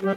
[0.00, 0.14] Da vil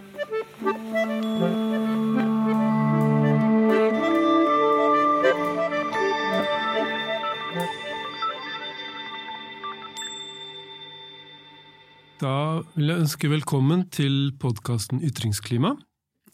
[12.87, 15.75] jeg ønske velkommen til podkasten Ytringsklima,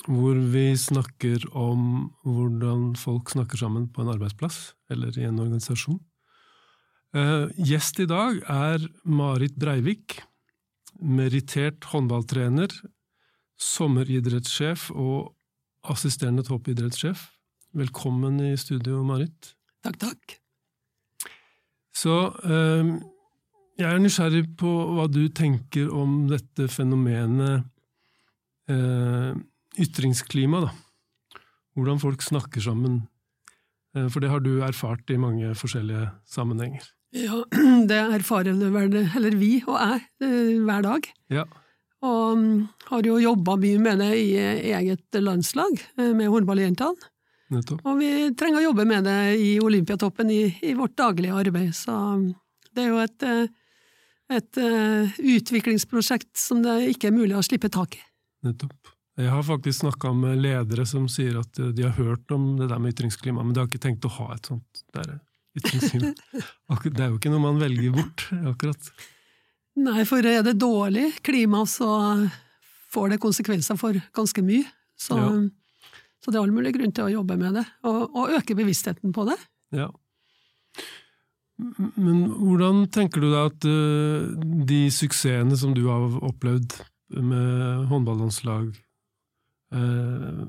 [0.06, 5.98] hvor vi snakker om hvordan folk snakker sammen på en arbeidsplass eller i en organisasjon.
[7.18, 8.78] Uh, gjest i dag er
[9.10, 10.22] Marit Breivik,
[11.02, 12.70] merittert håndballtrener,
[13.60, 15.34] sommeridrettssjef og
[15.90, 17.28] assisterende toppidrettssjef.
[17.78, 19.54] Velkommen i studio, Marit.
[19.86, 20.38] Takk, takk.
[21.96, 22.16] Så
[22.48, 22.94] eh,
[23.80, 27.66] jeg er nysgjerrig på hva du tenker om dette fenomenet
[28.72, 29.36] eh,
[29.80, 30.74] ytringsklima, da.
[31.78, 33.04] Hvordan folk snakker sammen.
[33.96, 36.88] Eh, for det har du erfart i mange forskjellige sammenhenger.
[37.16, 37.44] Ja,
[37.90, 41.12] det erfarer vel, eller vi og jeg, eh, hver dag.
[41.34, 41.46] Ja.
[42.06, 44.28] Og mm, har jo jobba mye med det i
[44.72, 47.10] eget landslag, eh, med håndballjentene.
[47.50, 47.82] Nettopp.
[47.82, 51.74] Og vi trenger å jobbe med det i Olympiatoppen i, i vårt daglige arbeid.
[51.76, 52.30] Så mm,
[52.78, 53.74] det er jo et, eh,
[54.38, 58.04] et eh, utviklingsprosjekt som det ikke er mulig å slippe tak i.
[58.48, 58.96] Nettopp.
[59.20, 62.80] Jeg har faktisk snakka med ledere som sier at de har hørt om det der
[62.80, 65.18] med ytringsklima, men de har ikke tenkt å ha et sånt der
[65.60, 66.14] ytringsklima.
[66.86, 68.92] Det er jo ikke noe man velger bort, akkurat.
[69.80, 71.88] Nei, for er det dårlig klima, så
[72.92, 74.66] får det konsekvenser for ganske mye.
[75.00, 75.30] Så, Ja.
[76.20, 79.14] så det er all mulig grunn til å jobbe med det, og, og øke bevisstheten
[79.16, 79.38] på det.
[79.72, 79.88] Ja.
[82.00, 84.28] Men hvordan tenker du deg at eh,
[84.70, 86.78] de suksessene som du har opplevd
[87.20, 88.70] med håndballandslag
[89.76, 90.46] eh,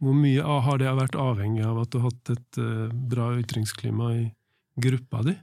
[0.00, 4.10] Hvor mye har det vært avhengig av at du har hatt et eh, bra ytringsklima
[4.16, 4.24] i
[4.80, 5.36] gruppa di?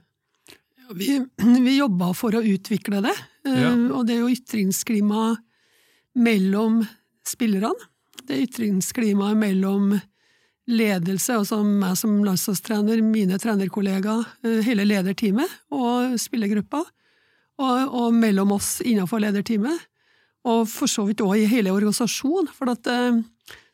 [0.94, 1.24] Vi,
[1.64, 3.72] vi jobba for å utvikle det, eh, Ja.
[3.92, 5.36] og det er jo ytringsklima
[6.18, 6.80] mellom
[7.26, 7.74] spillerne.
[8.24, 9.98] Det er ytringsklima mellom
[10.68, 16.82] ledelse, altså meg som landslagstrener, mine trenerkollegaer, eh, hele lederteamet og spillergruppa,
[17.58, 19.86] og, og mellom oss innenfor lederteamet.
[20.48, 23.20] Og for så vidt òg i hele organisasjonen, for at eh,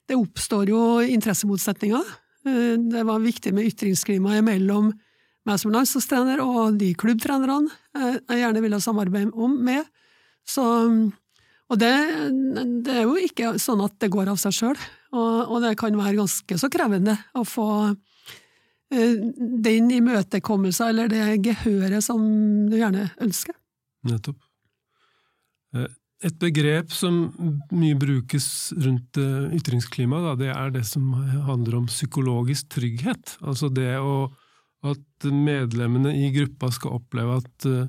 [0.09, 2.05] det oppstår jo interessemotsetninger.
[2.45, 4.91] Det var viktig med ytringsklima mellom
[5.45, 9.85] meg som landslagstrener og de klubbtrenerne jeg jeg gjerne ville samarbeide med.
[10.45, 10.65] Så,
[11.69, 11.93] og det,
[12.85, 14.81] det er jo ikke sånn at det går av seg sjøl,
[15.15, 17.69] og, og det kan være ganske så krevende å få
[18.93, 19.21] eh,
[19.65, 22.25] den imøtekommelsen eller det gehøret som
[22.69, 23.57] du gjerne ønsker.
[24.09, 24.41] Nettopp.
[25.77, 25.93] Eh,
[26.25, 27.35] Et begrep som
[27.75, 31.11] mye brukes rundt eh, ytringsklima, det er det som
[31.45, 33.35] handler om psykologisk trygghet.
[33.45, 34.31] Altså det å,
[34.85, 37.87] at medlemmene i gruppa skal oppleve at eh,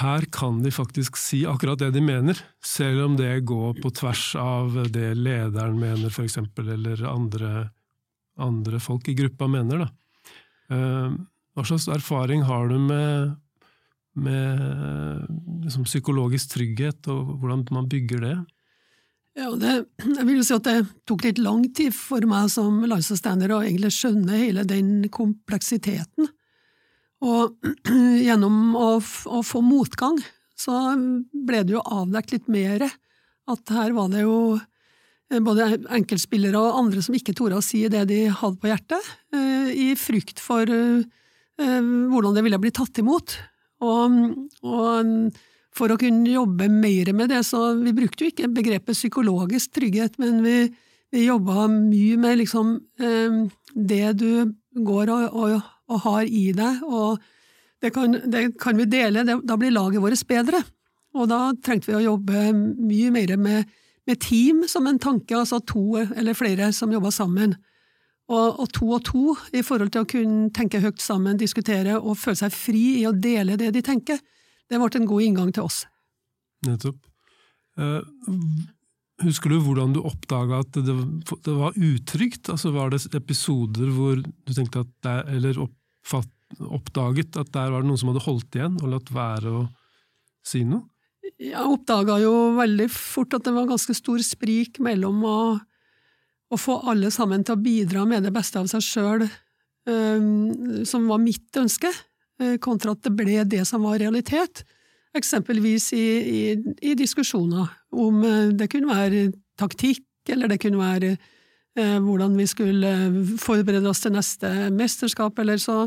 [0.00, 4.24] her kan de faktisk si akkurat det de mener, selv om det går på tvers
[4.40, 7.70] av det lederen mener, eksempel, eller andre,
[8.36, 9.86] andre folk i gruppa mener.
[9.86, 9.90] Da.
[10.74, 11.16] Eh,
[11.56, 13.36] Hva slags erfaring har du med
[14.16, 15.26] med
[15.64, 18.36] liksom, psykologisk trygghet, og hvordan man bygger det.
[19.36, 20.76] Ja, det, jeg vil jo si at det
[21.08, 26.30] tok litt lang tid for meg som landslagstrener å egentlig skjønne hele den kompleksiteten.
[27.26, 27.68] Og
[28.26, 30.16] gjennom å, å få motgang,
[30.56, 35.68] så ble det jo avdekket litt mer at her var det jo eh, både
[35.98, 39.90] enkeltspillere og andre som ikke torde å si det de hadde på hjertet, eh, i
[40.00, 41.04] frykt for eh,
[41.60, 43.36] hvordan det ville bli tatt imot.
[43.84, 44.16] Og,
[44.64, 45.12] og
[45.76, 50.16] for å kunne jobbe mer med det, så vi brukte jo ikke begrepet psykologisk trygghet,
[50.22, 50.58] men vi,
[51.12, 53.40] vi jobba mye med liksom eh,
[53.74, 54.30] det du
[54.86, 57.20] går og, og, og har i deg, og
[57.84, 60.62] det kan, det kan vi dele, det, da blir laget vårt bedre.
[61.16, 63.72] Og da trengte vi å jobbe mye mer med,
[64.08, 67.54] med team som en tanke, altså to eller flere som jobba sammen.
[68.26, 72.18] Og, og to og to i forhold til å kunne tenke høyt sammen, diskutere og
[72.18, 74.18] føle seg fri i å dele det de tenker.
[74.66, 75.84] Det ble en god inngang til oss.
[76.66, 76.98] Nettopp.
[77.76, 78.00] Eh,
[79.24, 80.96] husker du hvordan du oppdaga at det,
[81.46, 82.50] det var utrygt?
[82.52, 86.32] Altså Var det episoder hvor du tenkte at det, eller oppfatt,
[86.62, 89.64] oppdaget at der var det noen som hadde holdt igjen og latt være å
[90.46, 90.86] si noe?
[91.42, 95.38] Jeg oppdaga jo veldig fort at det var ganske stor sprik mellom å,
[96.48, 99.26] å få alle sammen til å bidra med det beste av seg sjøl,
[100.88, 102.05] som var mitt ønske, eh,
[102.60, 104.64] kontra at det ble det som var realitet.
[105.16, 106.42] Eksempelvis i, i,
[106.90, 112.48] i diskusjoner om eh, det kunne være taktikk, eller det kunne være eh, hvordan vi
[112.50, 112.92] skulle
[113.40, 115.86] forberede oss til neste mesterskap, eller så,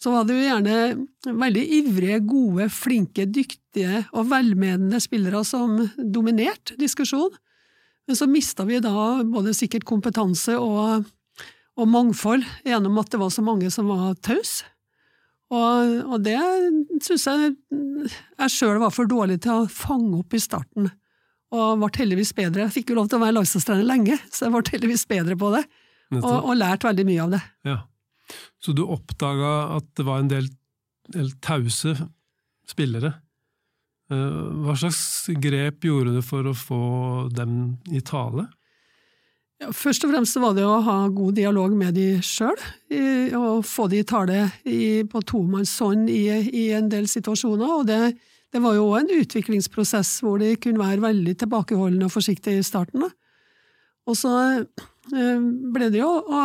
[0.00, 6.76] så var det jo gjerne veldig ivrige, gode, flinke, dyktige og velmenende spillere som dominerte
[6.80, 7.38] diskusjonen.
[8.08, 11.04] Men så mista vi da både sikkert kompetanse og,
[11.76, 14.64] og, mangfold gjennom at det var så mange som var tause.
[15.48, 16.38] Og, og, det
[17.04, 17.52] syns jeg
[18.38, 20.90] jeg sjøl var for dårlig til å fange opp i starten,
[21.56, 22.66] og ble heldigvis bedre.
[22.66, 25.52] Jeg fikk jo lov til å være landslagstrener lenge, så jeg ble heldigvis bedre på
[25.56, 25.62] det,
[26.18, 27.40] og, og lært veldig mye av det.
[27.68, 27.78] Ja.
[28.60, 30.50] Så du oppdaga at det var en del,
[31.14, 31.94] del tause
[32.68, 33.14] spillere.
[34.12, 35.00] Eh, hva slags
[35.40, 36.82] grep gjorde du for å få
[37.32, 38.46] dem i tale?
[39.58, 42.58] Ja, først og fremst var det å ha god dialog med de sjøl,
[43.34, 47.72] og få de i tale i, på tomannshånd i, i en del situasjoner.
[47.80, 48.14] og det,
[48.54, 52.66] det var jo òg en utviklingsprosess hvor de kunne være veldig tilbakeholdne og forsiktige i
[52.66, 53.02] starten.
[54.08, 55.42] Og så eh,
[55.74, 56.44] ble det jo å,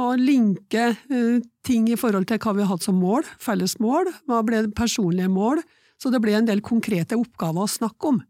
[0.00, 4.12] å linke eh, ting i forhold til hva vi har hatt som mål, felles mål,
[4.30, 5.60] hva ble personlige mål,
[6.00, 8.22] så det ble en del konkrete oppgaver å snakke om.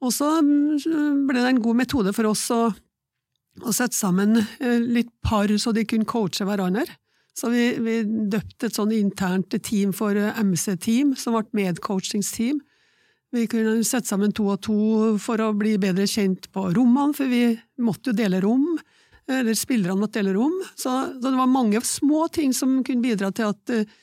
[0.00, 2.62] Og så mm, ble det en god metode for oss å,
[3.64, 6.86] å sette sammen eh, litt par så de kunne coache hverandre.
[7.36, 12.60] Så vi, vi døpte et sånn internt team for eh, MC-team, som ble medcoachingsteam.
[13.30, 14.76] Vi kunne sette sammen to og to
[15.22, 17.44] for å bli bedre kjent på rommene, for vi
[17.82, 18.66] måtte jo dele rom.
[19.30, 20.56] Eller spillerne måtte dele rom.
[20.74, 23.98] Så, så det var mange små ting som kunne bidra til at uh,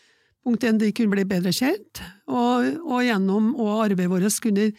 [0.48, 2.00] Punkt én, de kunne bli bedre kjent,
[2.31, 4.69] og, og gjennom og arbeidet vårt kunne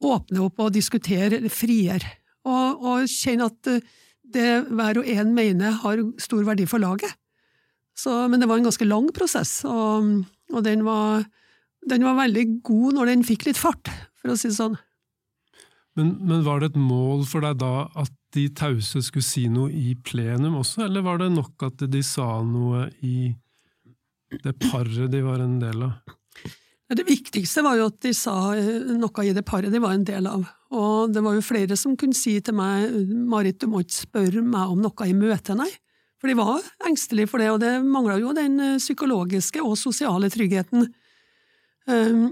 [0.00, 2.14] åpne opp og diskutere friere,
[2.48, 3.90] og, og kjenne at eh,
[4.34, 7.14] det hver og en mener har stor verdi for laget.
[7.98, 10.12] Så, men det var en ganske lang prosess, og,
[10.54, 11.24] og den, var,
[11.90, 13.90] den, var, veldig god når den fikk litt fart,
[14.20, 14.76] for å si det sånn.
[15.98, 19.72] Men, men, var det et mål for deg da at de tause skulle si noe
[19.74, 23.32] i plenum også, eller var det nok at de sa noe i
[24.44, 26.14] det paret de var en del av?
[26.88, 30.06] Det viktigste var jo at de sa eh, noe i det paret de var en
[30.08, 30.46] del av.
[30.72, 32.94] Og det var jo flere som kunne si til meg
[33.28, 35.68] Marit, du må ikke spørre meg om noe i møtet, nei.
[36.18, 40.30] For de var engstelige for det, og det mangla jo den eh, psykologiske og sosiale
[40.32, 40.88] tryggheten.
[41.92, 42.22] Ehm,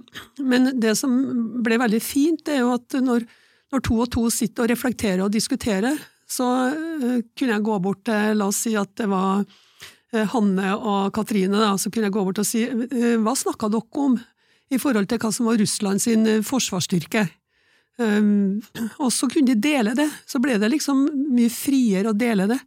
[0.41, 1.13] men det som
[1.65, 3.27] ble veldig fint, det er jo at når,
[3.75, 8.07] når to og to sitter og reflekterer og diskuterer, så eh, kunne jeg gå bort
[8.09, 9.45] til, la oss si at det var
[10.33, 12.63] Hanne og Katrine, da, så kunne jeg gå bort og si
[13.21, 14.15] hva snakka dere om
[14.73, 17.27] i forhold til hva som var Russland sin eh, forsvarsstyrke?
[17.97, 18.61] Um,
[19.01, 20.09] og så kunne de dele det.
[20.29, 22.59] Så ble det liksom mye friere å dele det.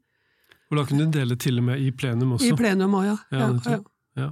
[0.69, 2.50] Og da kunne de dele til og med i plenum også?
[2.50, 3.18] I plenum òg, ja.
[3.34, 3.80] Ja, ja,
[4.22, 4.31] ja.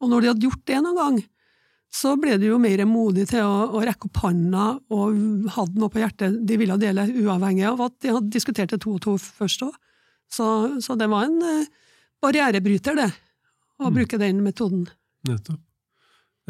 [0.00, 1.20] Og når de hadde gjort det noen gang,
[1.90, 5.16] så ble de jo mer modige til å, å rekke opp handa og
[5.56, 8.94] hadde noe på hjertet de ville dele, uavhengig av at de hadde diskutert det to
[8.94, 9.74] og to først òg.
[10.30, 10.46] Så,
[10.84, 11.88] så det var en uh,
[12.22, 13.08] barrierebryter, det,
[13.80, 13.96] å mm.
[13.96, 14.86] bruke den metoden.
[15.28, 15.60] Nettopp.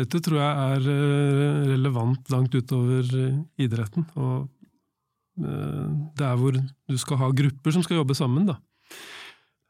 [0.00, 4.48] Dette tror jeg er uh, relevant langt utover uh, idretten, og
[5.40, 8.58] det er hvor du skal ha grupper som skal jobbe sammen, da.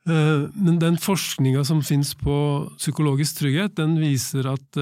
[0.08, 2.32] Men den forskninga som fins på
[2.80, 4.80] psykologisk trygghet, den viser at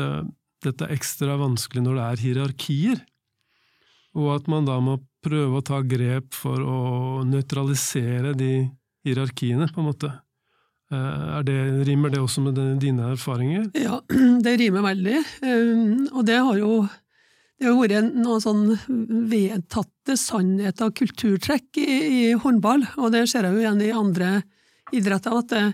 [0.64, 3.02] dette er ekstra vanskelig når det er hierarkier,
[4.16, 6.78] og at man da må prøve å ta grep for å
[7.28, 8.52] nøytralisere de
[9.04, 10.14] hierarkiene, på en måte.
[10.92, 11.58] Eh, det,
[11.88, 13.68] rimer det også med dine erfaringer?
[13.76, 14.00] Ja,
[14.44, 15.18] det rimer veldig.
[15.42, 16.72] Um, og det har jo
[17.58, 18.66] det har vært noen sånn
[19.30, 24.28] vedtatte sannheter og kulturtrekk i, i, håndball, og det ser jeg jo igjen i andre
[24.94, 25.64] idretter, at det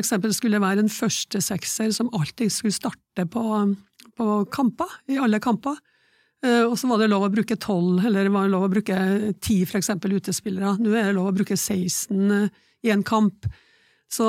[0.00, 3.44] eksempel skulle være en første sekser som alltid skulle starte på,
[4.16, 5.76] på kamper, i alle kamper.
[6.44, 8.98] Eh, og så var det lov å bruke tolv, eller det var lov å bruke
[9.42, 10.76] ti, eksempel, utespillere.
[10.78, 13.48] Nå er det lov å bruke 16 eh, i en kamp.
[14.08, 14.24] Så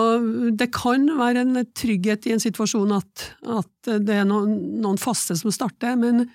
[0.59, 5.37] det kan være en trygghet i en situasjon at, at det er noen, noen, faste
[5.39, 6.25] som starter, men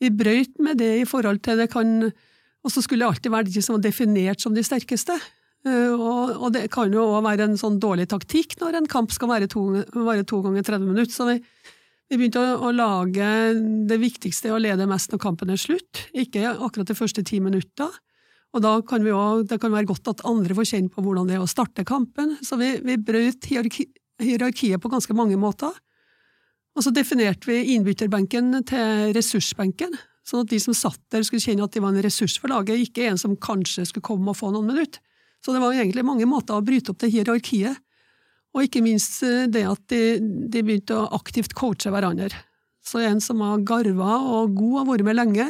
[0.00, 2.10] vi brøyt med det i forhold til det kan
[2.64, 5.18] Og så skulle det alltid være de som var definert som de sterkeste.
[5.64, 9.12] Eh, og, og det kan jo òg være en sånn dårlig taktikk når en kamp
[9.12, 11.12] skal være to, være to ganger 30 minutter.
[11.12, 11.38] Så vi,
[12.08, 13.28] vi begynte å, å, lage
[13.88, 17.92] det viktigste å lede mest når kampen er slutt, ikke akkurat de første ti minutter.
[18.54, 21.30] Og da kan vi også, det kan være godt at andre får kjenne på hvordan
[21.30, 22.36] det er å starte kampen.
[22.46, 23.88] Så vi, vi brøt hierarki,
[24.22, 25.74] hierarkiet på ganske mange måter.
[26.74, 29.94] Og så definerte vi innbytterbenken til ressursbenken,
[30.26, 32.80] sånn at de som satt der skulle kjenne at de var en ressurs for laget,
[32.86, 35.02] ikke en som kanskje skulle komme og få noen minutter.
[35.44, 37.76] Så det var egentlig mange måter å bryte opp det hierarkiet
[38.54, 42.30] og ikke minst eh, det at de, de begynte å aktivt coache hverandre.
[42.84, 45.48] Så en som var garva og god, har vært med lenge,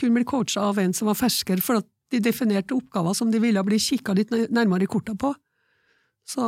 [0.00, 3.40] kunne bli coacha av en som var fersker, for at de definerte oppgaver som de
[3.42, 5.32] ville bli kikka litt nærmere i korta på.
[6.26, 6.42] Så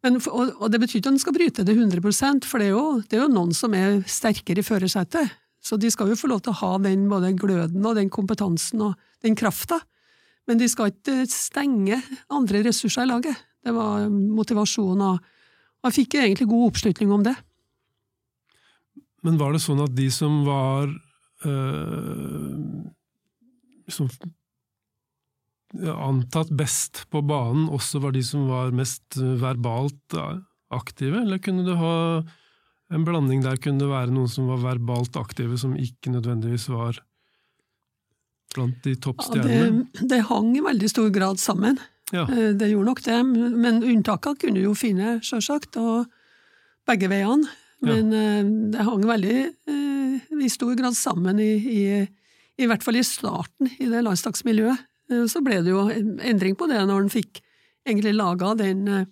[0.00, 2.72] Men, og, og, det betyr ikke at en skal bryte det 100 for det er,
[2.72, 5.34] jo, det er jo noen som er sterkere i førersetet.
[5.60, 8.80] Så de skal jo få lov til å ha den både gløden og den kompetansen
[8.80, 9.76] og den krafta.
[10.48, 12.00] Men de skal ikke stenge
[12.32, 13.36] andre ressurser i laget.
[13.60, 17.36] Det var motivasjon, og, og jeg fikk egentlig god oppslutning om det.
[19.20, 20.88] Men var det sånn at de som var
[21.44, 22.88] øh,
[23.92, 24.08] som
[25.78, 30.16] antatt best på banen, også var de som var mest verbalt
[30.70, 31.94] aktive, eller kunne du ha
[32.90, 33.58] en blanding der?
[33.62, 36.98] Kunne det være noen som var verbalt aktive, som ikke nødvendigvis var
[38.54, 39.54] blant de toppstjernene?
[39.54, 41.78] Ja, det, det, hang i veldig stor grad sammen.
[42.10, 42.26] Ja.
[42.26, 46.10] Eh, det gjorde nok det, men unntakene kunne du jo finne, sjølsagt, og
[46.88, 47.50] begge veiene.
[47.86, 48.24] Men ja.
[48.40, 51.84] Eh, det hang veldig eh, i stor grad sammen i, i,
[52.60, 54.86] i hvert fall i starten i det landslagsmiljøet.
[55.10, 57.42] Eh, så ble det jo endring på det når en fikk
[57.88, 59.06] egentlig laga den eh,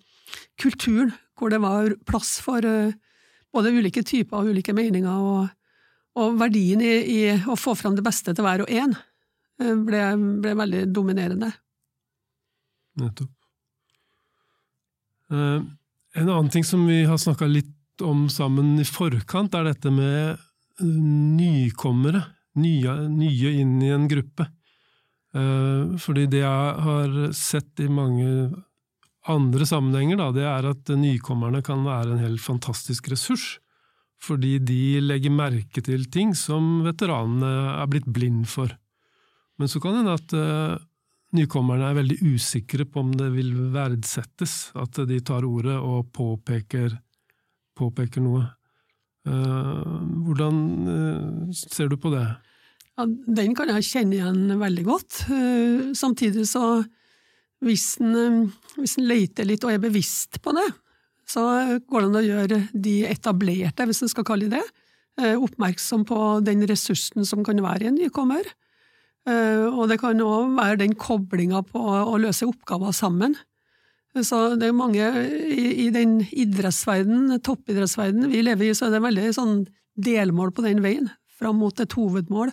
[0.61, 2.95] kulturen hvor det var plass for eh,
[3.55, 5.47] både ulike typer og ulike meninger, og,
[6.19, 8.93] og verdien i, i, å få fram det beste til hver og en
[9.59, 10.03] ble,
[10.43, 11.49] ble veldig dominerende.
[13.01, 13.31] Nettopp.
[15.29, 20.37] En annen ting som vi har snakka litt om sammen i forkant, er dette med
[20.85, 22.21] nykommere.
[22.61, 24.47] Nye, nye inn i en gruppe.
[25.39, 28.49] Eh, fordi det jeg har sett i mange
[29.29, 33.57] andre sammenhenger, da, det er at nykommerne kan være en helt fantastisk ressurs.
[34.19, 38.73] Fordi de legger merke til ting som veteranene er blitt blind for.
[39.59, 40.81] Men så kan det hende at uh,
[41.35, 46.97] nykommerne er veldig usikre på om det vil verdsettes, at de tar ordet og påpeker,
[47.79, 48.43] påpeker noe.
[49.27, 50.59] Uh, hvordan
[51.55, 52.27] ser du på det?
[52.99, 55.21] Ja, den kan jeg kjenne igjen veldig godt.
[55.31, 56.81] Eh, samtidig så,
[57.63, 60.67] hvis en, eh, hvis en leter litt og er bevisst på det,
[61.29, 61.45] så
[61.79, 64.83] går det an å gjøre de etablerte, hvis en skal kalle det det,
[65.23, 68.43] eh, oppmerksom på den ressursen som kan være i en nykommer.
[69.29, 73.35] Og det kan òg være den koblinga på å løse oppgaver sammen.
[74.15, 75.05] Så det er mange
[75.53, 79.67] i, i den idrettsverden, toppidrettsverden vi lever i, så er det veldig sånn
[80.01, 82.49] delmål på den veien, fram mot et hovedmål.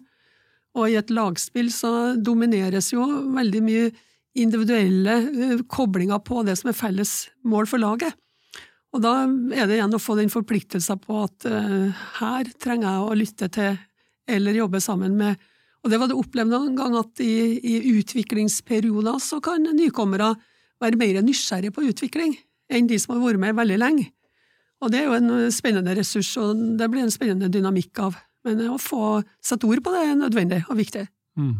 [0.77, 1.91] Og i et lagspill så
[2.21, 3.89] domineres jo veldig mye
[4.37, 7.15] individuelle eh, koblinger på det som er felles
[7.49, 8.17] mål for laget.
[8.95, 13.05] Og da er det igjen å få den forpliktelsen på at uh, her trenger jeg
[13.05, 13.77] å lytte til
[14.27, 15.37] eller jobbe sammen med
[15.85, 20.33] Og det var det opplevd noen gang at i, i utviklingsperioder så kan nykommere
[20.83, 22.33] være mer nysgjerrige på utvikling
[22.73, 24.07] enn de som har vært med veldig lenge.
[24.83, 28.19] Og det er jo en spennende ressurs, og det blir en spennende dynamikk av.
[28.47, 31.07] Men å få satt ord på det er nødvendig og viktig.
[31.39, 31.57] Mm.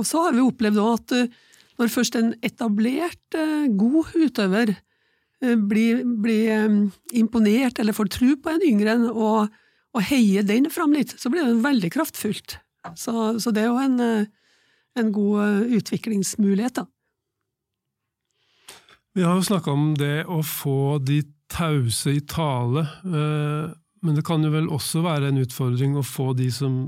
[0.00, 1.32] Og så har vi opplevd at eh,
[1.80, 8.52] når først en etablert, eh, god utøver eh, blir, blir imponert eller får tro på
[8.52, 9.50] en yngre og,
[9.96, 12.60] og heier den fram litt, så blir det veldig kraftfullt.
[12.96, 14.28] Så, så det er jo en,
[14.96, 16.86] en god utviklingsmulighet, da.
[19.18, 21.18] Vi har jo snakka om det å få de
[21.50, 26.32] tause i tale, eh, men det kan jo vel også være en utfordring å få
[26.38, 26.82] de som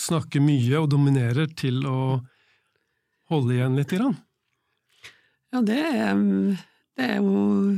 [0.00, 2.20] snakker mye og dominerer, til å
[3.30, 3.92] holde igjen litt?
[3.92, 4.16] Grann.
[5.50, 6.20] Ja, det er,
[6.96, 7.76] det er jo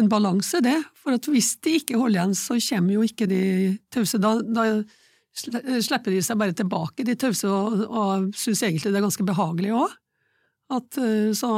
[0.00, 0.78] en balanse, det.
[0.96, 3.42] For hvis de ikke holder igjen, så kommer jo ikke de
[3.92, 4.20] tause.
[4.22, 4.66] Da, da
[5.36, 9.74] slipper de seg bare tilbake, de tause, og, og syns egentlig det er ganske behagelig
[9.76, 9.98] òg.
[10.70, 11.50] Eh, så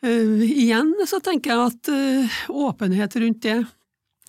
[0.00, 2.38] Uh, igjen så tenker jeg at uh,
[2.68, 3.58] åpenhet rundt det,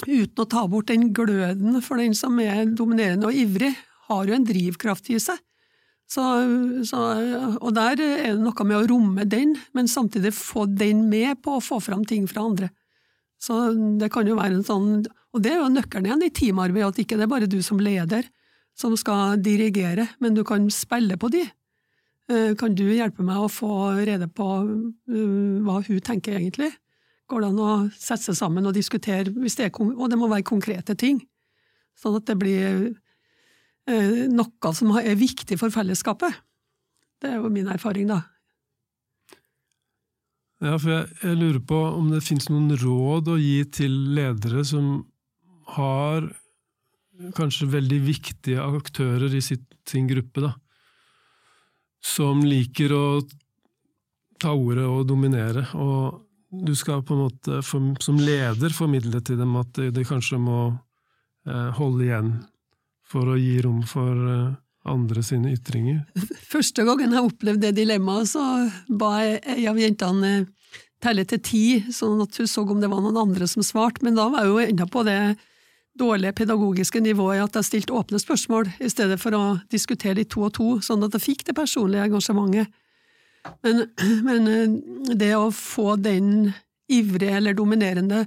[0.08, 3.72] uten å ta bort den gløden for den som er dominerende og ivrig,
[4.10, 5.40] har jo en drivkraft i seg.
[6.12, 6.24] Så,
[6.84, 7.00] så,
[7.63, 11.56] og der er det noe med å romme den, men samtidig få den med på
[11.56, 12.68] å få fram ting fra andre.
[13.40, 14.90] Så det kan jo være en sånn,
[15.32, 17.80] Og det er jo nøkkelen igjen i teamarbeid, at ikke det er bare du som
[17.80, 18.28] leder
[18.78, 21.46] som skal dirigere, men du kan spille på de.
[22.30, 23.72] Eh, kan du hjelpe meg å få
[24.06, 26.70] rede på eh, hva hun tenker egentlig?
[27.32, 30.96] Går det an å sette seg sammen og diskutere, det og det må være konkrete
[31.00, 31.22] ting,
[31.98, 32.92] sånn at det blir
[33.88, 36.36] eh, noe som er viktig for fellesskapet?
[37.22, 38.22] Det er jo min erfaring, da.
[40.62, 44.62] Ja, for jeg, jeg lurer på om det finnes noen råd å gi til ledere
[44.68, 44.92] som
[45.74, 46.28] har
[47.38, 50.51] kanskje veldig viktige aktører i sitt, sin gruppe, da
[52.01, 53.05] som liker å
[54.41, 55.67] ta ordet og dominere.
[55.77, 56.22] Og
[56.65, 60.63] du skal på en måte som leder formidle til dem at de, kanskje må
[61.48, 62.34] eh, holde igjen
[63.08, 64.51] for å gi rom for, eh,
[64.89, 66.01] andre sine ytringer?
[66.53, 68.46] Første gangen jeg opplevde det dilemmaet, så
[68.89, 70.34] ba jeg ei av jentene
[71.01, 74.17] telle til ti, sånn at hun så om det var noen andre som svarte, men
[74.17, 75.20] da var jeg jo enda på det
[76.00, 80.45] dårlige pedagogiske nivået at jeg stilte åpne spørsmål, i stedet for å diskutere de to
[80.48, 82.71] og to, sånn at jeg fikk det personlige engasjementet.
[83.65, 83.86] Men,
[84.27, 86.51] men eh, det å få den
[86.91, 88.25] ivrige eller dominerende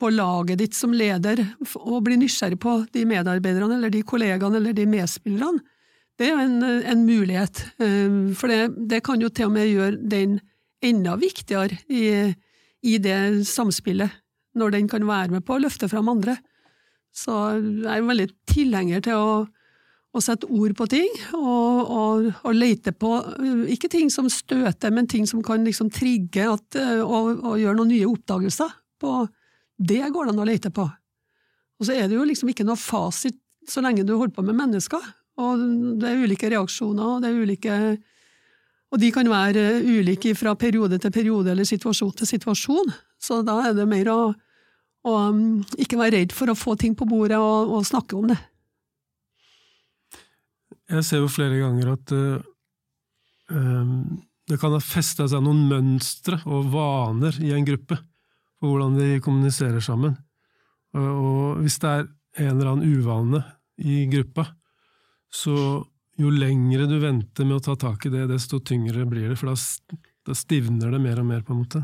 [0.00, 1.40] på laget ditt som leder,
[1.80, 5.62] og bli nysgjerrig på de medarbeiderne eller de kollegaene eller de medspillerne,
[6.18, 7.64] det er en, en mulighet.
[7.82, 10.38] Eh, for det, det, kan jo til og med gjøre den
[10.84, 12.34] enda viktigere i,
[12.86, 14.12] i det samspillet,
[14.54, 16.36] når den kan være med på å løfte fram andre.
[17.14, 19.34] Så jeg er veldig tilhenger til å,
[20.14, 23.12] å sette ord på ting, og, og, og, lete på
[23.70, 27.92] ikke ting som støter, men ting som kan liksom trigge at, og, og, gjøre noen
[27.94, 28.74] nye oppdagelser.
[29.00, 29.22] På,
[29.78, 30.88] det går det an å lete på.
[31.78, 34.58] Og så er det jo liksom ikke noe fasit så lenge du holder på med
[34.58, 35.06] mennesker.
[35.40, 35.62] Og
[36.02, 37.78] det er ulike reaksjoner, og det er ulike
[38.94, 42.92] og de kan være ulike fra periode til periode eller situasjon til situasjon.
[43.18, 44.18] Så da er det mer å
[45.04, 45.44] og um,
[45.80, 48.38] ikke være redd for å få ting på bordet og, og snakke om det.
[50.94, 53.94] Jeg ser jo flere ganger at uh,
[54.48, 57.98] det kan ha festa seg noen mønstre og vaner i en gruppe
[58.58, 60.16] for hvordan de kommuniserer sammen.
[60.94, 62.04] Og, hvis det er
[62.44, 63.40] en eller annen uvane
[63.82, 64.46] i gruppa,
[65.32, 65.56] så
[66.20, 69.50] jo lengre du venter med å ta tak i det, desto tyngre blir det, for
[69.50, 71.82] da stivner det mer og mer, på en måte.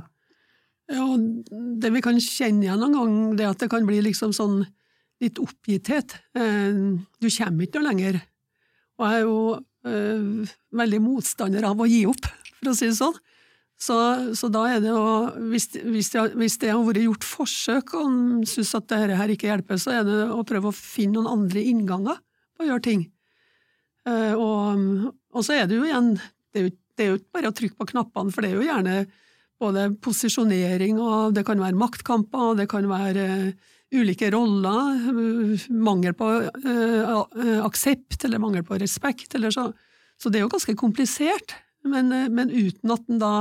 [0.90, 1.06] Ja,
[1.80, 4.64] det vi kan kjenne igjen noen gang, det at det kan bli liksom sånn
[5.22, 6.16] litt oppgitthet.
[6.34, 6.78] Eh,
[7.20, 8.20] du kommer ikke noe lenger.
[8.98, 9.36] Og jeg er jo
[9.90, 12.26] øh, veldig motstander av å gi opp,
[12.58, 13.20] for å si det sånn.
[13.80, 13.96] Så,
[14.36, 18.42] så da er det å Hvis, hvis, det, hvis det har vært gjort forsøk og
[18.50, 21.62] syns at dette her ikke hjelper, så er det å prøve å finne noen andre
[21.64, 23.06] innganger på å gjøre ting.
[24.04, 24.84] Uh, og,
[25.32, 26.12] og, så er det jo igjen
[26.56, 28.94] jo, det er jo ikke bare å trykke på knappene, for det er jo gjerne
[29.60, 35.66] både posisjonering, og det kan være maktkamper, og det kan være uh, ulike roller, uh,
[35.70, 36.28] mangel på
[36.64, 37.24] uh,
[37.66, 39.36] aksept eller mangel på respekt.
[39.36, 39.70] Så,
[40.16, 43.34] så, det er jo ganske komplisert, men, men uten at en da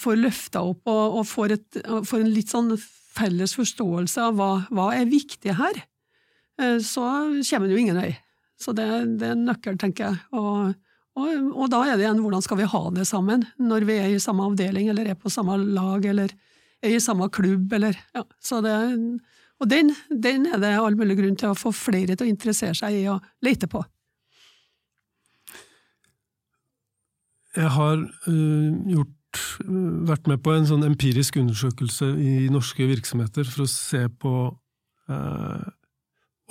[0.00, 4.50] får løfta opp og, og får, et, får, en litt sånn felles forståelse av hva,
[4.72, 5.82] hva er viktig her,
[6.84, 7.02] så
[7.48, 8.12] kommer en jo ingen vei.
[8.60, 8.86] Så det,
[9.20, 10.22] det er en nøkkel, tenker jeg.
[10.36, 10.72] Og
[11.18, 14.12] og, og, da er det igjen hvordan skal vi ha det sammen, når vi er
[14.14, 16.32] i samme avdeling, eller er på samme lag, eller
[16.80, 18.22] er i samme klubb, eller ja.
[18.64, 18.76] Det,
[19.60, 22.76] og den, den er det all mulig grunn til å få flere til å interessere
[22.78, 23.82] seg i og lete på.
[27.58, 27.98] Jeg har
[28.30, 33.70] øh, gjort, uh, vært med på en sånn empirisk undersøkelse i norske virksomheter for å
[33.70, 34.34] se på
[35.10, 35.66] uh,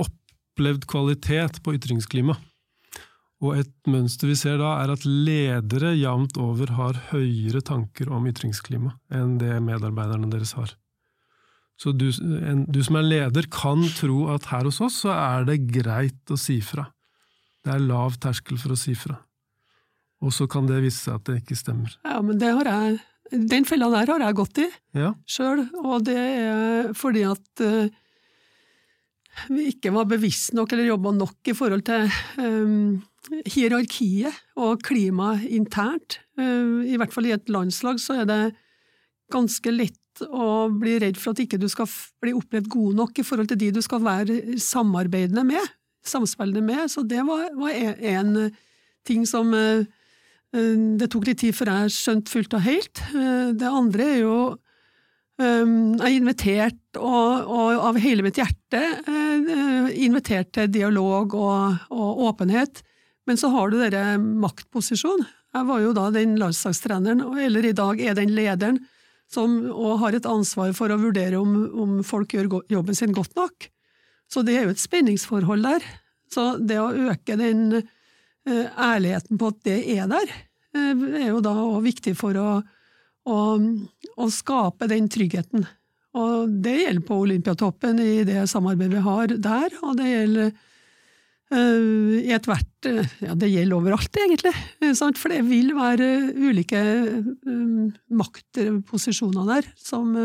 [0.04, 2.36] opplevd kvalitet på ytringsklima.
[3.39, 8.28] Og et mønster vi ser da, er at ledere jevnt over har høyere tanker om
[8.28, 10.73] ytringsklima enn det medarbeiderne deres har.
[11.80, 12.10] Så du,
[12.43, 16.34] en, du, som er leder, kan tro at her hos oss så er det greit
[16.34, 16.89] å si fra.
[17.63, 19.15] Det er lav terskel for å si fra.
[20.19, 21.95] Og så kan det vise seg at det ikke stemmer.
[22.04, 22.99] Ja, men det har jeg,
[23.32, 25.13] Den fella der har jeg gått i ja.
[25.23, 27.88] sjøl, og det er fordi at uh,
[29.47, 32.10] vi ikke var bevisst nok eller jobba nok i forhold til
[32.41, 32.99] um,
[33.49, 36.19] hierarkiet og klimaet internt.
[36.39, 38.41] Uh, I hvert fall i et landslag så er det
[39.34, 41.88] ganske lett å bli redd for at ikke du skal
[42.19, 46.89] bli opplevd god nok i forhold til de du skal være samarbeidende med, samspillende med.
[46.91, 47.78] Så det var, var
[48.15, 48.49] en
[49.08, 49.86] ting som uh,
[50.52, 53.06] det tok litt tid før jeg skjønte fullt og helt.
[53.13, 54.39] Uh, det andre er jo
[55.39, 62.23] Um, er invitert, og, og, av hele mitt hjerte, uh, invitert til dialog og, og,
[62.28, 62.82] åpenhet.
[63.30, 65.23] Men så har du dere maktposisjon.
[65.56, 68.82] Jeg var jo da den landslagstreneren, eller i dag er den lederen,
[69.32, 73.38] som òg har et ansvar for å vurdere om, om folk gjør jobben sin godt
[73.39, 73.69] nok.
[74.28, 75.86] Så det er jo et spenningsforhold der.
[76.34, 80.36] Så det å øke den uh, ærligheten på at det er der,
[80.75, 82.49] uh, er jo da òg viktig for å
[83.27, 85.65] og, skape den tryggheten.
[86.17, 90.49] Og det gjelder på Olympiatoppen i det samarbeidet vi har der, og det gjelder
[91.53, 94.55] uh, i ethvert uh, Ja, det gjelder overalt, egentlig.
[95.19, 100.15] For det vil være ulike uh, maktposisjoner der som,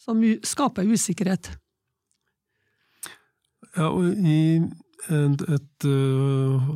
[0.00, 1.52] som skaper usikkerhet.
[3.76, 4.60] Ja, og i
[5.08, 6.66] et, et, øh,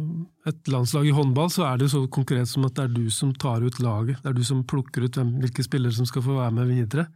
[0.48, 3.34] et, landslag i håndball, så er det så konkret som at det er du som
[3.36, 4.22] tar ut laget.
[4.22, 7.06] Det er du som plukker ut hvem, hvilke spillere som skal få være med videre.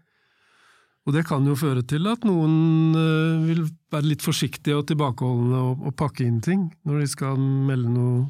[1.08, 5.62] Og det kan jo føre til at noen uh, vil være litt forsiktige og tilbakeholdne
[5.70, 8.26] og, og, pakke inn ting når de skal melde noe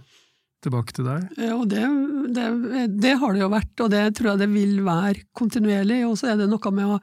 [0.63, 1.27] tilbake til deg.
[1.43, 1.83] Ja, det,
[2.35, 2.47] det,
[3.03, 6.05] det, har det jo vært, og det tror jeg det vil være kontinuerlig.
[6.07, 7.01] Og så er det noe med å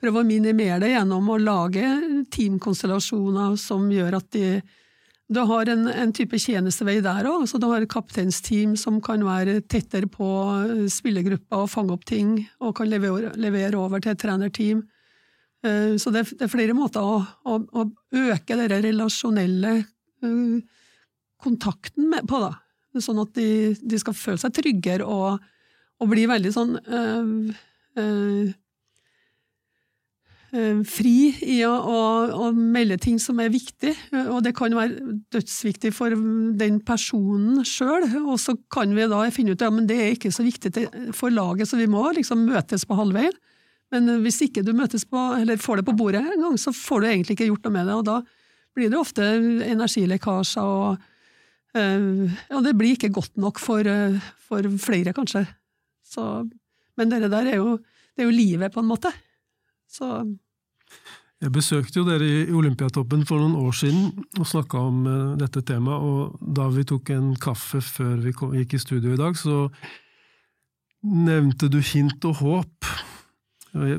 [0.00, 1.84] prøve å minimere det gjennom å lage
[2.32, 4.46] teamkonstellasjoner som gjør at de
[5.34, 7.46] du har en, en type tjenestevei der òg.
[7.50, 10.28] Du har et kapteinsteam som kan være tettere på
[10.92, 14.84] spillergruppa og fange opp ting, og kan levere, levere over til et trenerteam.
[15.64, 17.86] Eh, så det, det, er flere måter å, å, å
[18.22, 19.74] øke den relasjonelle
[20.26, 20.84] uh,
[21.42, 22.54] kontakten med, på, da.
[23.00, 25.42] Sånn at de, de, skal føle seg tryggere og,
[26.02, 27.54] og bli veldig sånn øh,
[27.92, 28.52] Eh,
[30.52, 32.00] fri i å, å,
[32.44, 33.94] å, melde ting som er viktig,
[34.26, 36.12] og det kan være dødsviktig for
[36.60, 38.04] den personen sjøl.
[38.26, 40.84] Og så kan vi da finne ut at ja, det er ikke så viktig
[41.16, 43.32] for laget, så vi må liksom møtes på halvveien.
[43.92, 47.02] Men hvis ikke du møtes på, eller får det på bordet en gang, så får
[47.02, 47.96] du egentlig ikke gjort noe med det.
[47.96, 48.20] Og da
[48.76, 49.26] blir det ofte
[49.68, 51.02] energilekkasjer, og,
[52.56, 54.16] og det blir ikke godt nok for, øh,
[54.48, 55.44] for flere, kanskje.
[56.08, 56.24] Så,
[56.96, 57.76] men det der er jo,
[58.16, 59.12] det er jo livet, på en måte.
[59.92, 60.08] Så
[61.42, 65.64] jeg besøkte jo dere i Olympiatoppen for noen år siden og snakka om uh, dette
[65.66, 69.34] temaet, og da vi tok en kaffe før vi kom, gikk i studio i dag,
[69.38, 69.66] så
[71.02, 72.92] nevnte du hint og håp.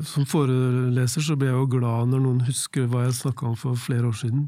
[0.06, 3.76] Som foreleser så ble jeg jo glad når noen husker hva jeg snakka om for
[3.76, 4.46] flere år siden.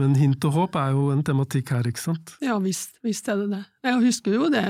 [0.00, 2.36] Men hint og håp er jo en tematikk her, ikke sant?
[2.42, 3.64] Ja visst, visst er det det.
[3.84, 4.64] Jeg husker jo det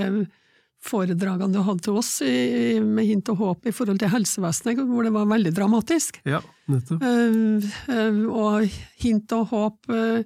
[0.84, 5.06] foredragene du hadde til oss i, med hint og håp i forhold til helsevesenet, hvor
[5.06, 6.20] det var veldig dramatisk.
[6.28, 7.04] Ja, nettopp.
[7.04, 10.20] Uh, uh, og hint og håp uh,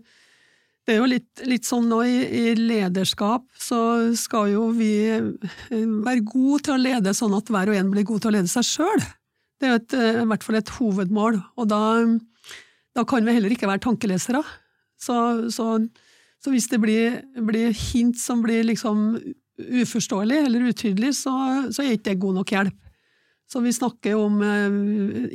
[0.89, 4.93] Det er jo litt, litt sånn nå i, i, lederskap, så skal jo vi
[5.69, 8.49] være gode til å lede sånn at hver og en blir god til å lede
[8.49, 9.05] seg sjøl.
[9.61, 11.83] Det er jo et, i hvert fall et hovedmål, og da,
[12.97, 14.41] da, kan vi heller ikke være tankelesere.
[14.97, 15.19] Så,
[15.53, 15.67] så,
[16.41, 19.19] så hvis det blir, blir hint som blir liksom
[19.59, 21.35] uforståelig eller utydelig, så,
[21.73, 22.79] så er ikke det god nok hjelp.
[23.49, 24.79] Så vi snakker om eh,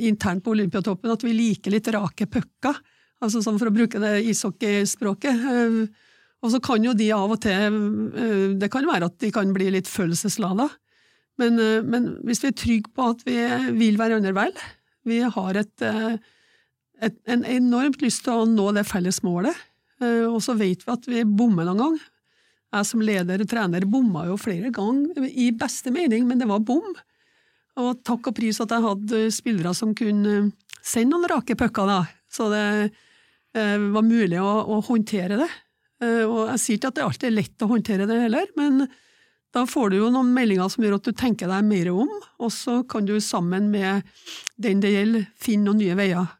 [0.06, 2.78] internt på Olympiatoppen at vi liker litt rake pucker,
[3.24, 5.46] altså sånn for å bruke det ishockeyspråket.
[5.50, 5.80] Eh,
[6.44, 7.76] og så kan jo de av og til
[8.20, 10.68] eh, Det kan være at de kan bli litt følelseslada,
[11.40, 13.36] men, eh, men, hvis vi er trygge på at vi
[13.80, 14.54] vil hverandre vel,
[15.08, 16.16] vi har et, eh,
[17.02, 19.56] et, en enormt lyst til å nå det felles målet,
[20.00, 21.98] eh, og så vet vi at vi bommer noen gang,
[22.74, 26.64] jeg som leder og trener bomma jo flere ganger, i beste mening, men det var
[26.64, 26.94] bom.
[27.80, 30.50] Og takk og pris at jeg hadde spillere som kunne
[30.84, 32.66] sende noen rake pucker, da, så det
[33.56, 35.48] eh, var mulig å, å, håndtere det.
[36.04, 38.84] Eh, og jeg sier ikke at det alltid er lett å håndtere det heller, men
[39.54, 42.10] da får du jo noen meldinger som gjør at du tenker deg mer om,
[42.42, 44.06] og så kan du sammen med
[44.60, 46.32] den det gjelder, finne noen nye veier.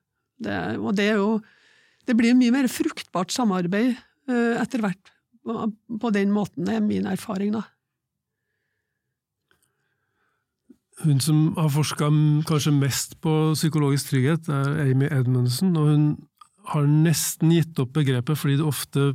[0.44, 1.36] Det, og det er jo
[2.04, 5.13] Det blir mye mer fruktbart samarbeid eh, etter hvert
[5.44, 7.64] på den måten, er min erfaring, da.
[11.02, 12.08] Hun som har forska
[12.48, 16.04] kanskje mest på psykologisk trygghet, er Amy Edmundsen, og hun
[16.70, 19.08] har nesten gitt opp begrepet fordi det ofte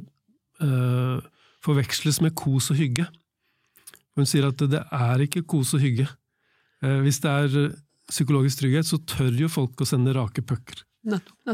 [0.62, 1.22] eh,
[1.66, 3.08] forveksles med kos og hygge.
[4.20, 6.06] Hun sier at det er ikke kos og hygge.
[6.84, 7.72] Eh, hvis det er
[8.10, 10.84] psykologisk trygghet, så tør jo folk å sende rake pucker.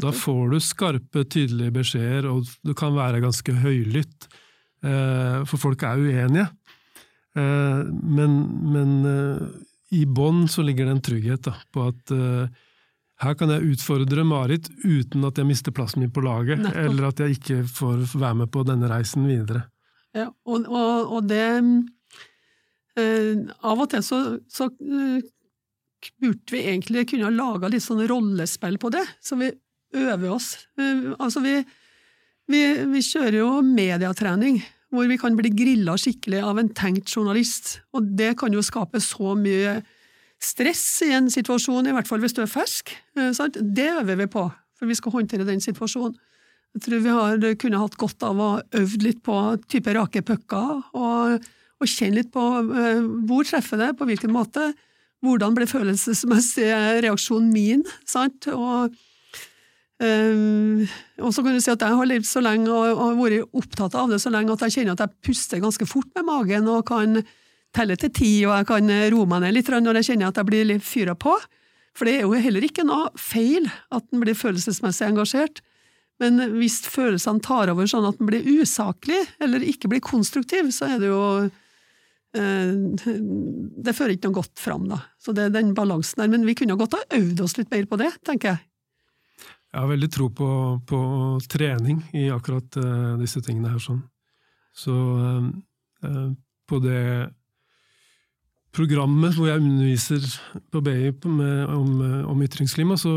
[0.02, 4.28] Da får du skarpe, tydelige beskjeder, og du kan være ganske høylytt.
[4.86, 6.46] Eh, for folk er uenige.
[7.36, 8.38] Eh, men,
[8.74, 9.44] men eh,
[9.98, 12.14] i bånn så ligger det en trygghet da, på at
[13.24, 16.82] her kan jeg utfordre Marit uten at jeg mister plassen min på laget, Nettopp.
[16.90, 19.64] eller at jeg ikke får være med på denne reisen videre.
[20.16, 21.46] Ja, og, og, og det
[23.00, 24.20] eh, Av og til så,
[24.52, 25.18] så uh,
[26.24, 29.52] burde vi egentlig kunne ha laga litt sånn rollespill på det, så vi
[29.96, 30.54] øver oss.
[30.80, 31.58] Uh, altså vi,
[32.52, 32.62] vi,
[32.94, 34.62] vi, kjører jo mediatrening,
[34.94, 39.02] hvor vi kan bli grilla skikkelig av en tenkt journalist, og det kan jo skape
[39.04, 39.80] så mye
[40.44, 42.94] stress i en situasjon, i hvert fall hvis du er fersk.
[43.18, 43.58] Eh, sant?
[43.58, 44.46] Det øver vi på,
[44.78, 46.18] for vi skal håndtere den situasjonen.
[46.76, 49.36] Jeg tror vi har kunne hatt godt av å øve litt på
[49.72, 51.46] type rake pucker, og,
[51.80, 54.74] og kjenne litt på uh, hvor treffer det, på hvilken måte,
[55.24, 56.68] hvordan ble følelsesmessig
[57.06, 58.50] reaksjonen min, sant?
[58.52, 58.92] og
[59.96, 60.84] Uh,
[61.24, 63.94] og så kan du si at Jeg har levd så lenge og, og vært opptatt
[63.96, 66.82] av det så lenge at jeg kjenner at jeg puster ganske fort med magen og
[66.90, 67.22] kan
[67.76, 70.48] telle til ti, og jeg kan roe meg ned litt når jeg kjenner at jeg
[70.48, 71.36] blir litt fyra på.
[71.96, 75.62] For det er jo heller ikke noe feil at en blir følelsesmessig engasjert.
[76.24, 80.94] Men hvis følelsene tar over sånn at en blir usaklig, eller ikke blir konstruktiv, så
[80.94, 81.24] er det jo
[82.36, 82.72] eh,
[83.84, 85.02] det fører ikke noe godt fram, da.
[85.20, 86.32] Så det er den balansen der.
[86.32, 88.64] Men vi kunne godt ha øvd oss litt mer på det, tenker jeg.
[89.76, 90.50] Jeg har veldig tro på,
[90.88, 90.98] på
[91.52, 93.82] trening i akkurat uh, disse tingene her.
[93.84, 94.00] sånn.
[94.72, 96.30] Så uh,
[96.64, 97.02] på det
[98.76, 100.24] programmet hvor jeg underviser
[100.72, 101.92] på BI med, om,
[102.32, 103.12] om, ytringsklima, så,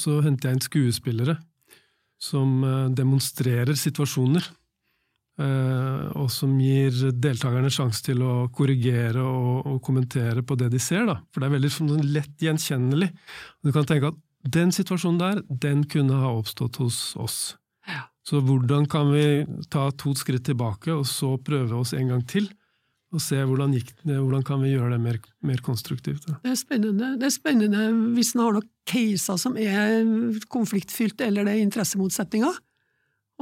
[0.00, 1.36] så, henter jeg inn skuespillere
[2.20, 2.60] som
[2.94, 4.44] demonstrerer situasjoner.
[5.40, 6.92] og som gir
[7.24, 11.06] deltakerne sjanse til å korrigere og, og, kommentere på det de ser.
[11.08, 11.16] Da.
[11.32, 13.08] For det er veldig sånn, lett gjenkjennelig.
[13.64, 17.38] Du kan tenke at den situasjonen der, den kunne ha oppstått hos oss.
[17.86, 18.06] Ja.
[18.26, 22.48] Så hvordan kan vi ta to skritt tilbake, og så prøve oss en gang til?
[23.12, 26.24] Og se hvordan, gikk det, hvordan kan vi gjøre det mer, mer konstruktivt.
[26.24, 26.38] Da.
[26.46, 27.10] Det er spennende.
[27.20, 30.06] Det er spennende hvis en har noen caser som er
[30.52, 32.56] konfliktfylt, eller det er interessemotsetninger,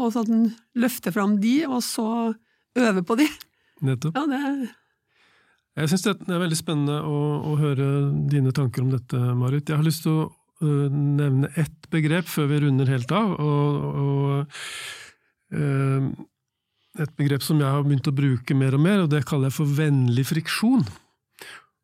[0.01, 2.09] og så at en løfter fram de, og så
[2.81, 3.29] øver på de.
[3.87, 4.19] Nettopp.
[4.19, 4.75] Ja, det
[5.79, 7.87] jeg syns det er veldig spennende å, å, høre
[8.29, 9.71] dine tanker om dette, Marit.
[9.71, 10.25] Jeg har lyst til å
[10.61, 13.33] nevne ett begrep før vi runder helt av.
[13.41, 14.59] og, og
[15.57, 16.11] uh,
[16.99, 19.59] et begrep som jeg har begynt å bruke mer og mer, og det kaller jeg
[19.61, 20.83] for vennlig friksjon.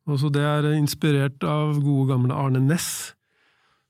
[0.07, 3.13] Også det er inspirert av gode, gamle Arne Næss,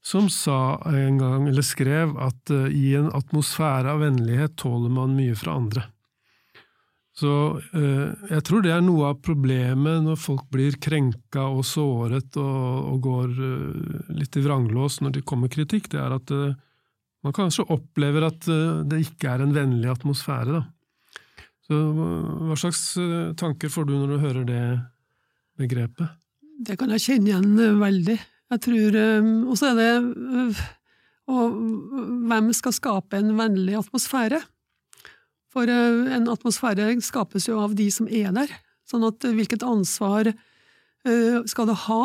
[0.05, 5.17] som sa en gang, eller skrev, at uh, i en atmosfære av vennlighet tåler man
[5.17, 5.87] mye fra andre.
[7.17, 7.31] Så
[7.73, 12.91] eh, jeg tror det er noe av problemet når folk blir krenka og såret og,
[12.91, 16.53] og går eh, litt i vranglås når de kommer kritikk, det er at eh,
[17.25, 18.45] man kanskje opplever at
[18.87, 20.59] det ikke er en vennlig atmosfære.
[20.59, 21.47] Da.
[21.65, 21.79] Så
[22.45, 22.83] hva slags
[23.41, 24.61] tanker får du når du hører det
[25.59, 26.13] begrepet?
[26.63, 28.15] Det kan jeg kjenne igjen veldig.
[28.53, 28.97] Jeg tror
[29.49, 29.89] Og så er det
[31.27, 31.57] og
[32.29, 34.39] hvem skal skape en vennlig atmosfære?
[35.57, 38.51] For eh, en atmosfære skapes jo av de som er der.
[38.87, 42.03] Sånn at eh, hvilket ansvar eh, skal ha,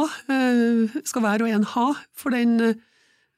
[1.05, 2.73] skal hver og en ha for den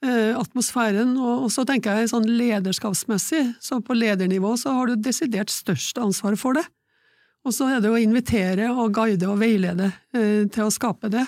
[0.05, 1.15] atmosfæren?
[1.17, 6.37] Og så tenker jeg sånn lederskapsmessig, så på ledernivå så har du desidert størst ansvar
[6.37, 6.67] for det.
[7.49, 11.25] Og så er det å invitere og guide og veilede til å skape det.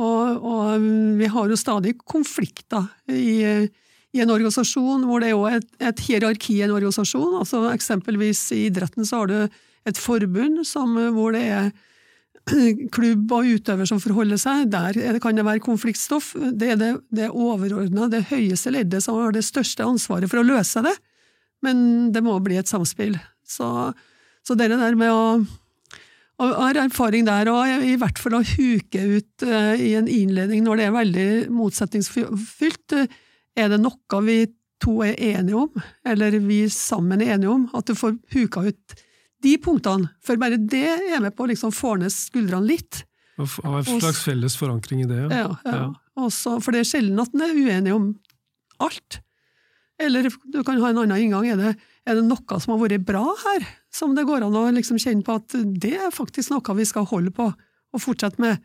[0.00, 0.88] Og, og
[1.20, 3.68] vi har jo stadig konflikter i
[4.16, 7.36] i en organisasjon hvor det er jo et, et hierarki i en organisasjon.
[7.42, 9.36] altså Eksempelvis i idretten så har du
[9.88, 11.70] et forbund som, hvor det er
[12.96, 14.66] klubb og utøver som forholder seg.
[14.72, 16.32] Der det, kan det være konfliktstoff.
[16.34, 20.46] Det er det, det overordna, det høyeste leddet som har det største ansvaret for å
[20.46, 20.94] løse det.
[21.64, 23.18] Men det må bli et samspill.
[23.44, 23.68] Så,
[24.46, 25.24] så det der med å
[26.38, 30.62] og har erfaring der, og i hvert fall å huke ut uh, i en innledning
[30.62, 32.94] når det er veldig motsetningsfylt.
[33.58, 34.38] Er det noe vi
[34.82, 38.98] to er enige om, eller vi sammen er enige om, at du får huka ut
[39.42, 43.04] de punktene, for bare det er med på å liksom ned skuldrene litt.
[43.38, 45.20] Og ha en slags felles forankring i det.
[45.30, 45.74] Ja, ja.
[45.74, 45.88] ja.
[46.18, 48.08] Også, for det er sjelden at en er uenig om
[48.82, 49.20] alt.
[50.02, 51.46] Eller du kan ha en annen inngang.
[51.46, 51.74] Er det,
[52.06, 55.26] er det noe som har vært bra her, som det går an å liksom kjenne
[55.26, 58.58] på at det er faktisk noe vi skal holde på og fortsette med?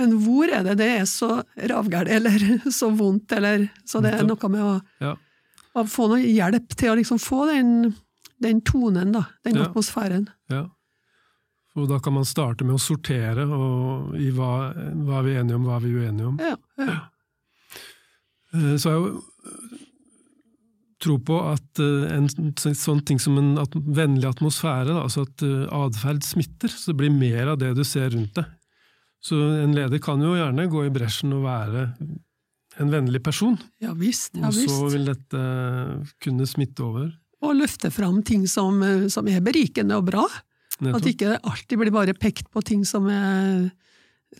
[0.00, 2.44] Men hvor er det det er så ravgæli eller
[2.80, 5.14] så vondt, eller Så det er noe med å, ja.
[5.76, 7.94] å få noe hjelp til å liksom få den,
[8.42, 9.26] den tonen, da.
[9.46, 9.68] Den ja.
[9.68, 10.28] atmosfæren.
[10.52, 10.66] Ja.
[11.78, 15.60] Og da kan man starte med å sortere og, i hva, hva er vi enige
[15.60, 16.40] om, hva er vi uenige om.
[16.42, 16.98] Ja, ja.
[18.50, 19.12] Eh, så jeg jo
[21.00, 23.54] tro på at eh, en sånn ting som en
[23.96, 28.12] vennlig atmosfære, altså at eh, atferd smitter, så det blir mer av det du ser
[28.14, 28.50] rundt deg.
[29.20, 31.88] Så en leder kan jo gjerne gå i bresjen og være
[32.80, 33.58] en vennlig person.
[33.82, 34.70] Ja visst, ja visst.
[34.70, 35.42] Og så vil dette
[36.24, 37.10] kunne smitte over.
[37.44, 38.80] Og løfte fram ting som,
[39.12, 40.24] som er berikende og bra.
[40.80, 41.00] Nettopp.
[41.00, 43.68] At ikke alltid blir bare pekt på ting som er,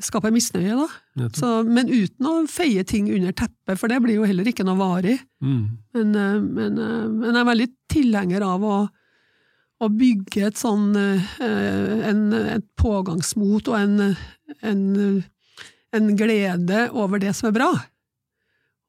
[0.01, 0.77] skaper misnøye.
[0.79, 1.29] da.
[1.37, 4.81] Så, men uten å feie ting under teppet, for det blir jo heller ikke noe
[4.81, 5.19] varig.
[5.45, 5.65] Mm.
[5.97, 8.79] Men, eh, men, eh, men, jeg er veldig tilhenger av å
[9.81, 11.33] å bygge et sånn eh,
[12.11, 14.15] en, et pågangsmot og en,
[14.61, 14.85] en,
[15.97, 17.71] en, glede over det som er bra,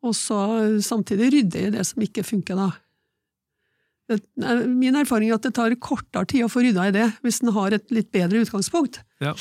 [0.01, 0.39] og så
[0.83, 2.71] samtidig rydde i det som ikke funker, da.
[4.67, 7.53] Min erfaring er at det tar kortere tid å få rydda i det, hvis en
[7.55, 8.99] har et litt bedre utgangspunkt.
[9.23, 9.31] Ja.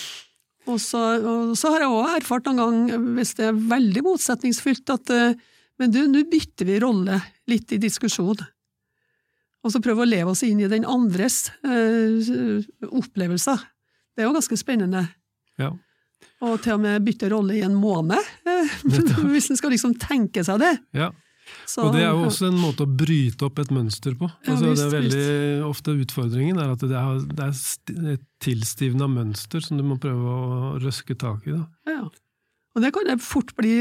[0.68, 4.92] Og, så, og så, har jeg òg erfart noen gang, hvis det er veldig motsetningsfylt,
[4.94, 5.40] at eh,
[5.80, 7.16] men du, nå bytter vi rolle
[7.48, 8.42] litt i diskusjon
[9.60, 13.64] og så prøve å leve oss inn i den andres eh, opplevelser.
[14.16, 15.04] Det er jo ganske spennende.
[15.60, 15.74] Ja.
[16.44, 18.78] Og til og med bytte rolle i en måned, eh,
[19.32, 20.76] hvis en skal liksom tenke seg det.
[20.96, 21.10] Ja.
[21.66, 24.28] Så, og det er jo også en måte å bryte opp et mønster på.
[24.46, 28.26] Ja, Altså, visst, det er veldig ofte Utfordringen er at det er, det er et
[28.44, 31.56] tilstivna mønster som du må prøve å røske tak i.
[31.56, 31.64] Da.
[31.90, 32.04] Ja.
[32.78, 33.74] Og det kan det fort bli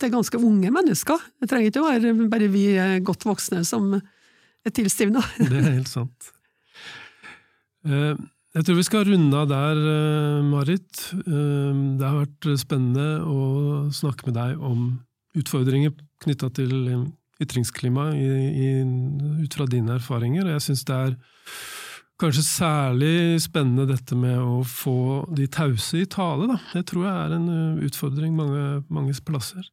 [0.00, 1.22] til ganske unge mennesker.
[1.38, 2.66] Det trenger ikke å være bare vi
[3.06, 3.94] godt voksne som
[4.74, 5.22] tilstivna.
[5.38, 6.32] Det er helt sant.
[7.86, 8.14] Eh,
[8.56, 11.02] Jeg tror vi skal runde av der, eh, Marit.
[11.12, 15.00] Eh, Det har vært spennende å snakke med deg om
[15.36, 15.92] utfordringer
[16.24, 16.72] knytta til
[17.42, 18.28] ytringsklima i,
[18.64, 18.68] i,
[19.44, 20.48] ut fra dine erfaringer.
[20.54, 21.16] Jeg syns det er
[22.16, 26.48] kanskje særlig spennende dette med å få de tause i tale.
[26.48, 26.56] Da.
[26.72, 27.50] Det tror jeg er en
[27.84, 29.68] utfordring mange, mange plasser.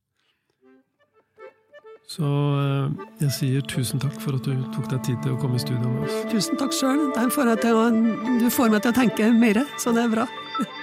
[2.14, 5.58] Så eh, jeg sier tusen takk for at du tok deg tid til å komme
[5.58, 6.20] i studio med oss.
[6.30, 7.08] Tusen takk sjøl.
[7.10, 10.28] Du får meg til å tenke mer, så det er bra.